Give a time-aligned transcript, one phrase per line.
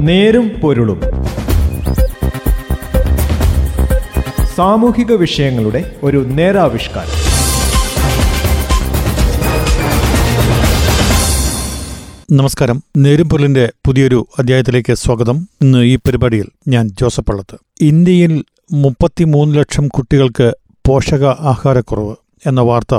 [0.00, 1.00] നേരും പൊരുളും.
[4.56, 7.30] സാമൂഹിക വിഷയങ്ങളുടെ ഒരു നേരാവിഷ്കാരം.
[12.36, 12.82] നമസ്കാരം.
[12.96, 15.48] നേരും പൊരുളിന്റെ പുതിയൊരു അധ്യായത്തിലേക്ക് സ്വാഗതം.
[15.62, 17.58] ഇന്ന് ഈ പരിപാടിയിൽ ഞാൻ ജോസഫ് പള്ളത്ത്.
[17.80, 20.52] ഇന്ത്യയിൽ മുപ്പത്തിമൂന്ന് ലക്ഷം കുട്ടികൾക്ക്
[20.86, 22.94] പോഷക ആഹാരക്കുറവ് എന്ന വാർത്ത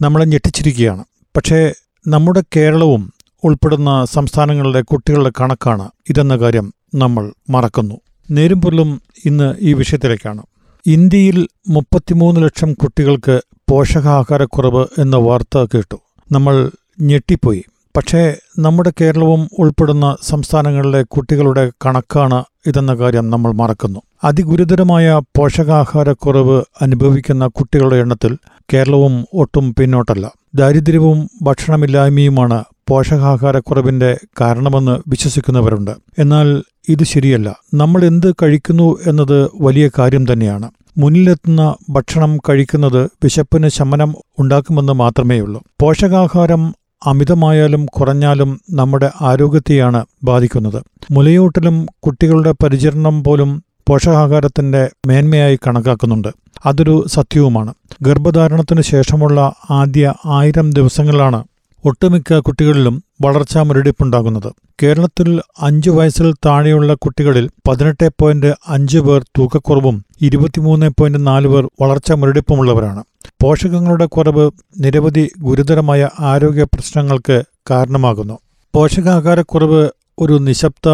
[0.00, 1.04] നമ്മളെ ഞെട്ടിച്ചിരിക്കുകയാണ്.
[1.36, 1.72] പക്ഷേ
[2.06, 3.12] നമ്മുടെ കേരളവും
[3.44, 8.00] ഉൾപ്പെടുന്ന സംസ്ഥാനങ്ങളിലെ കുട്ടികളുടെ കണക്കാണ് ഇതെന്ന കാര്യം നമ്മൾ മറക്കുന്നു.
[8.30, 10.42] നേരുംപൊല്ലും ഇന്ന് ഈ വിഷയത്തിലേക്കാണ്.
[10.86, 15.96] ഇന്ത്യയിൽ മുപ്പത്തിമൂന്ന് ലക്ഷം കുട്ടികൾക്ക് പോഷകാഹാരക്കുറവ് എന്ന വാർത്ത കേട്ടു.
[16.32, 16.70] നമ്മൾ
[17.00, 17.64] ഞെട്ടിപ്പോയി.
[17.96, 24.00] പക്ഷേ നമ്മുടെ കേരളവും ഉൾപ്പെടുന്ന സംസ്ഥാനങ്ങളിലെ കുട്ടികളുടെ കണക്കാണ് ഇതെന്ന കാര്യം നമ്മൾ മറക്കുന്നു.
[24.24, 28.36] അതിഗുരുതരമായ പോഷകാഹാരക്കുറവ് അനുഭവിക്കുന്ന കുട്ടികളുടെ എണ്ണത്തിൽ
[28.72, 30.32] കേരളവും ഒട്ടും പിന്നോട്ടല്ല.
[30.54, 35.90] ദാരിദ്ര്യവും ഭക്ഷണമില്ലായ്മയുമാണ് പോഷകാഹാരക്കുറവിന്റെ കാരണമെന്ന് വിശ്വസിക്കുന്നവരുണ്ട്.
[36.18, 37.56] എന്നാൽ ഇത് ശരിയല്ല.
[37.74, 40.70] നമ്മൾ എന്ത് കഴിക്കുന്നു എന്നത് വലിയ കാര്യം തന്നെയാണ്.
[40.98, 45.62] മുന്നിലെത്തുന്ന ഭക്ഷണം കഴിക്കുന്നത് വിശപ്പിന് ശമനം ഉണ്ടാക്കുമെന്ന് മാത്രമേയുള്ളൂ.
[45.80, 46.74] പോഷകാഹാരം
[47.06, 50.82] അമിതമായാലും കുറഞ്ഞാലും നമ്മുടെ ആരോഗ്യത്തെയാണ് ബാധിക്കുന്നത്.
[51.10, 56.28] മുലയൂട്ടലും കുട്ടികളുടെ പരിചരണം പോലും പോഷകാഹാരത്തിന്റെ മേന്മയായി കണക്കാക്കുന്നുണ്ട്.
[56.66, 57.74] അതൊരു സത്യവുമാണ്.
[58.02, 61.44] ഗർഭധാരണത്തിന് ശേഷമുള്ള ആദ്യ ആയിരം ദിവസങ്ങളിലാണ്
[61.84, 64.52] ഒട്ടുമിക്ക കുട്ടികളിലും വളർച്ചാ മുരടിപ്പുണ്ടാകുന്നത്.
[64.82, 72.14] കേരളത്തിൽ അഞ്ചു വയസ്സിൽ താഴെയുള്ള കുട്ടികളിൽ പതിനെട്ട് പോയിന്റ് അഞ്ച് പേർ തൂക്കക്കുറവും ഇരുപത്തിമൂന്ന് പോയിന്റ് നാല് പേർ വളർച്ചാ
[72.14, 73.04] മുരടിപ്പുമുള്ളവരാണ്.
[73.42, 78.38] പോഷകങ്ങളുടെ കുറവ് നിരവധി ഗുരുതരമായ ആരോഗ്യ പ്രശ്നങ്ങൾക്ക് കാരണമാകുന്നു.
[78.74, 79.88] പോഷകാഹാരക്കുറവ്
[80.18, 80.88] ഒരു നിശബ്ദ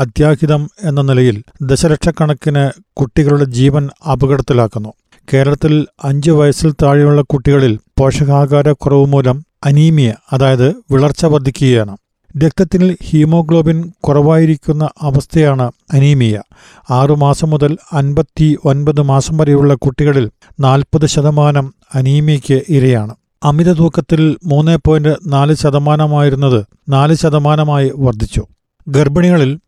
[0.00, 4.92] അത്യാഹിതം എന്ന നിലയിൽ ദശലക്ഷക്കണക്കിന് കുട്ടികളുടെ ജീവൻ അപകടത്തിലാക്കുന്നു.
[5.32, 11.96] കേരളത്തിൽ അഞ്ച് വയസ്സിൽ താഴെയുള്ള കുട്ടികളിൽ പോഷകാഹാരക്കുറവ് മൂലം അനീമിയ അതായത് വിളർച്ച വർദ്ധിക്കുകയാണ്.
[12.38, 16.42] രക്തത്തിൽ ഹീമോഗ്ലോബിൻ കുറവായിരിക്കുന്ന അവസ്ഥയാണ് അനീമിയ.
[16.90, 20.30] ആറുമാസം മുതൽ അൻപത്തി ഒൻപത് മാസം വരെയുള്ള കുട്ടികളിൽ
[20.60, 23.14] നാൽപ്പത് ശതമാനം അനീമിയയ്ക്ക് ഇരയാണ്.
[23.42, 28.46] അമിത തൂക്കത്തിൽ മൂന്ന് പോയിന്റ് നാല് ശതമാനമായിരുന്നത് നാല് ശതമാനമായി വർദ്ധിച്ചു.
[28.88, 29.58] ഗർഭിണികളിൽ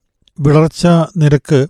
[0.41, 1.67] വിളർച്ച നിരക്ക്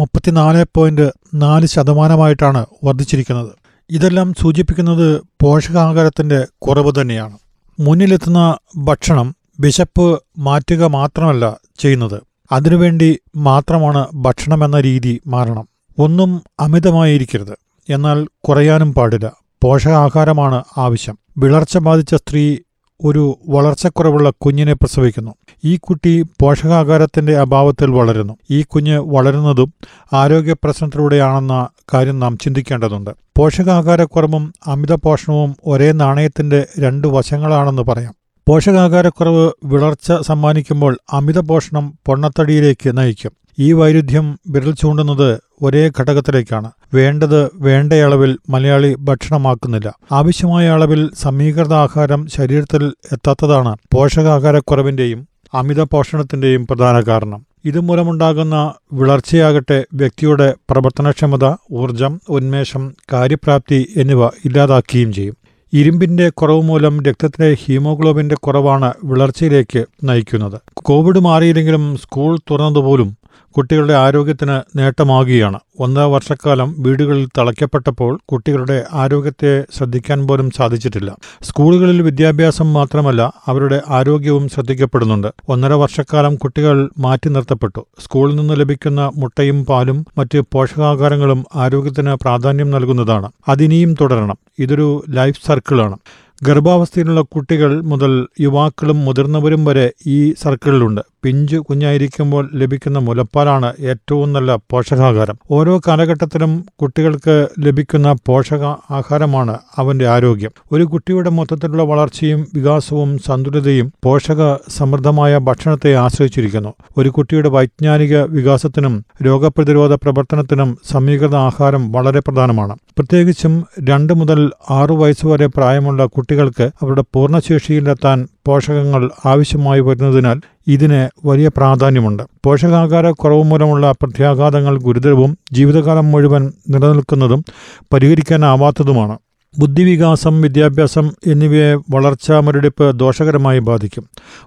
[0.00, 3.50] മുപ്പത്തിനാല് പോയിന്റ് നാല് ശതമാനമായിട്ടാണ് വർദ്ധിച്ചിരിക്കുന്നത്.
[3.90, 7.38] ഇതെല്ലാം സൂചിപ്പിക്കുന്നത് പോഷകാഹാരത്തിന്റെ കുറവ് തന്നെയാണ്.
[7.80, 12.20] മുന്നിലെത്തുന്ന ഭക്ഷണം വിശപ്പ് മാറ്റുക മാത്രമല്ല ചെയ്യുന്നത്.
[12.52, 15.68] അതിനുവേണ്ടി മാത്രമാണ് ഭക്ഷണമെന്ന രീതി മാറണം.
[15.98, 17.58] ഒന്നും അമിതമായിരിക്കരുത്.
[17.88, 19.32] എന്നാൽ കുറയാനും പാടില്ല.
[19.62, 21.18] പോഷകാഹാരമാണ് ആവശ്യം.
[21.38, 22.58] വിളർച്ച ബാധിച്ച സ്ത്രീ
[23.04, 25.34] ഒരു വളർച്ചക്കുറവുള്ള കുഞ്ഞിനെ പ്രസവിക്കുന്നു.
[25.64, 28.36] ഈ കുട്ടി പോഷകാഹാരത്തിന്റെ അഭാവത്തിൽ വളരുന്നു.
[28.50, 29.74] ഈ കുഞ്ഞ് വളരുന്നതും
[30.12, 33.10] ആരോഗ്യ പ്രശ്നത്തിലൂടെയാണെന്ന കാര്യം നാം ചിന്തിക്കേണ്ടതുണ്ട്.
[33.38, 38.14] പോഷകാഹാരക്കുറവും അമിത പോഷണവും ഒരേ നാണയത്തിന്റെ രണ്ട് വശങ്ങളാണെന്ന് പറയാം.
[38.48, 43.39] പോഷകാഹാരക്കുറവ് വിളർച്ച സമ്മാനിക്കുമ്പോൾ അമിത പോഷണം പൊണ്ണത്തടിയിലേക്ക് നയിക്കും.
[43.58, 46.70] ഈ വൈരുദ്ധ്യം വിരൽ ചൂണ്ടുന്നത് ഒരേ ഘടകത്തിലേക്കാണ്.
[46.94, 49.92] വേണ്ടത് വേണ്ടയളവിൽ മലയാളി ഭക്ഷണമാക്കുന്നില്ല.
[50.12, 57.46] ആവശ്യമായ അളവിൽ സമീകൃത ആഹാരം ശരീരത്തിൽ എത്താത്തതാണ് പോഷകാഹാരക്കുറവിന്റെയും അമിത പോഷണത്തിന്റെയും പ്രധാന കാരണം.
[57.64, 65.36] ഇതുമൂലമുണ്ടാകുന്ന വിളർച്ചയാകട്ടെ വ്യക്തിയുടെ പ്രവർത്തനക്ഷമത ഊർജം ഉന്മേഷം കാര്യപ്രാപ്തി എന്നിവ ഇല്ലാതാക്കുകയും ചെയ്യും.
[65.72, 70.60] ഇരുമ്പിന്റെ കുറവ് മൂലം രക്തത്തിലെ ഹീമോഗ്ലോബിന്റെ കുറവാണ് വിളർച്ചയിലേക്ക് നയിക്കുന്നത്.
[70.72, 73.19] കോവിഡ് മാറിയില്ലെങ്കിലും സ്കൂൾ തുറന്നതുപോലും
[73.56, 75.58] കുട്ടികളുടെ ആരോഗ്യത്തിന് നേട്ടമാകുകയാണ്.
[75.78, 81.16] ഒന്നര വർഷക്കാലം വീടുകളിൽ തളയ്ക്കപ്പെട്ടപ്പോൾ കുട്ടികളുടെ ആരോഗ്യത്തെ ശ്രദ്ധിക്കാൻ പോലും സാധിച്ചിട്ടില്ല.
[81.42, 85.28] സ്കൂളുകളിൽ വിദ്യാഭ്യാസം മാത്രമല്ല അവരുടെ ആരോഗ്യവും ശ്രദ്ധിക്കപ്പെടുന്നുണ്ട്.
[85.48, 87.86] ഒന്നര വർഷക്കാലം കുട്ടികൾ മാറ്റി നിർത്തപ്പെട്ടു.
[88.04, 93.32] സ്കൂളിൽ നിന്ന് ലഭിക്കുന്ന മുട്ടയും പാലും മറ്റ് പോഷകാഹാരങ്ങളും ആരോഗ്യത്തിന് പ്രാധാന്യം നൽകുന്നതാണ്.
[93.48, 94.36] അതിനിയും തുടരണം.
[94.58, 95.98] ഇതൊരു ലൈഫ് സർക്കിളാണ്.
[96.42, 101.00] ഗർഭാവസ്ഥയിലുള്ള കുട്ടികൾ മുതൽ യുവാക്കളും മുതിർന്നവരും വരെ ഈ സർക്കിളിലുണ്ട്.
[101.24, 105.38] പിഞ്ചു കുഞ്ഞായിരിക്കുമ്പോൾ ലഭിക്കുന്ന മുലപ്പാലാണ് ഏറ്റവും നല്ല പോഷകാഹാരം.
[105.50, 110.50] ഓരോ കാലഘട്ടത്തിലും കുട്ടികൾക്ക് ലഭിക്കുന്ന പോഷക ആഹാരമാണ് അവന്റെ ആരോഗ്യം.
[110.72, 116.74] ഒരു കുട്ടിയുടെ മൊത്തത്തിലുള്ള വളർച്ചയും വികാസവും സന്തുലിതയും പോഷക സമൃദ്ധമായ ഭക്ഷണത്തെ ആശ്രയിച്ചിരിക്കുന്നു.
[116.98, 122.76] ഒരു കുട്ടിയുടെ വൈജ്ഞാനിക വികാസത്തിനും രോഗപ്രതിരോധ പ്രവർത്തനത്തിനും സമീകൃത ആഹാരം വളരെ പ്രധാനമാണ്.
[122.98, 132.22] പ്രത്യേകിച്ചും രണ്ട് മുതൽ ആറു വയസ്സുവരെ പ്രായമുള്ള കുട്ടികൾക്ക് അവരുടെ പൂർണശേഷിയിലെത്താൻ പോഷകങ്ങൾ ആവശ്യമായി വരുന്നതിനാൽ ഇതിന് വലിയ പ്രാധാന്യമുണ്ട്.
[132.46, 137.44] പോഷകാഹാര കുറവ് മൂലമുള്ള പ്രത്യാഘാതങ്ങൾ ഗുരുതരവും ജീവിതകാലം മുഴുവൻ നിലനിൽക്കുന്നതും
[137.92, 139.18] പരിഹരിക്കാനാവാത്തതുമാണ്.
[139.58, 144.06] ബുദ്ധിവികാസം വിദ്യാഭ്യാസം എന്നിവയെ വളർച്ചാ മുരടിപ്പ് ദോഷകരമായി ബാധിക്കും.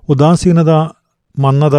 [0.09, 0.71] ഉദാസീനത
[1.39, 1.77] മന്നത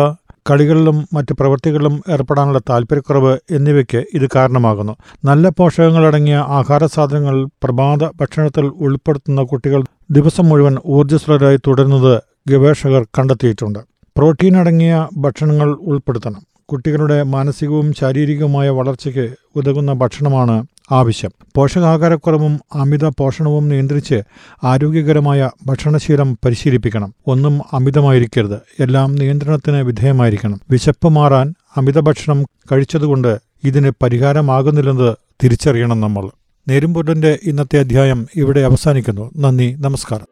[0.50, 4.94] കളികളിലും മറ്റ് പ്രവൃത്തികളിലും ഏർപ്പെടാനുള്ള താൽപ്പര്യക്കുറവ് എന്നിവയ്ക്ക് ഇത് കാരണമാകുന്നു.
[5.24, 13.78] നല്ല പോഷകങ്ങളടങ്ങിയ ആഹാര സാധനങ്ങൾ പ്രഭാത ഭക്ഷണത്തിൽ ഉൾപ്പെടുത്തുന്ന കുട്ടികൾ ദിവസം മുഴുവൻ ഊർജസ്വലരായി തുടരുന്നത് ഗവേഷകർ കണ്ടെത്തിയിട്ടുണ്ട്.
[14.16, 16.46] പ്രോട്ടീൻ അടങ്ങിയ ഭക്ഷണങ്ങൾ ഉൾപ്പെടുത്തണം.
[16.72, 21.30] കുട്ടികളുടെ മാനസികവും ശാരീരികവുമായ വളർച്ചയ്ക്ക് ഉതകുന്ന ഭക്ഷണമാണ് ആവശ്യം.
[21.56, 24.22] പോഷകാഹാരക്കുറവും അമിത പോഷണവും നിയന്ത്രിച്ച്
[24.64, 27.14] ആരോഗ്യകരമായ ഭക്ഷണശീലം പരിശീലിപ്പിക്കണം.
[27.26, 28.60] ഒന്നും അമിതമായിരിക്കരുത്.
[28.80, 30.60] എല്ലാം നിയന്ത്രണത്തിന് വിധേയമായിരിക്കണം.
[30.70, 35.14] വിശപ്പ് മാറാൻ അമിത ഭക്ഷണം കഴിച്ചതുകൊണ്ട് ഇതിന് പരിഹാരമാകുന്നില്ലെന്ന്
[35.44, 36.28] തിരിച്ചറിയണം നമ്മൾ.
[36.68, 39.30] നേരുംപൊരുളിന്റെ ഇന്നത്തെ അധ്യായം ഇവിടെ അവസാനിക്കുന്നു.
[39.36, 40.26] നന്ദി നമസ്കാരം.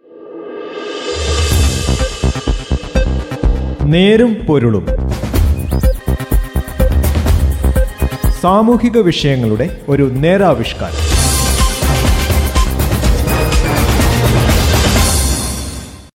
[3.90, 4.86] നേരും പൊരുളും
[8.40, 11.21] സാമൂഹിക വിഷയങ്ങളുടെ ഒരു നേരാവിഷ്കാരം.